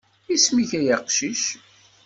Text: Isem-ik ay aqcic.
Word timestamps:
Isem-ik 0.35 0.71
ay 0.79 0.87
aqcic. 0.95 1.43